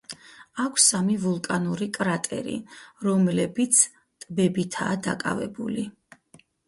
აქვს 0.61 0.85
სამი 0.93 1.17
ვულკანური 1.25 1.87
კრატერი, 1.99 2.57
რომლებიც 3.09 3.83
ტბებითაა 4.25 4.97
დაკავებული. 5.09 5.85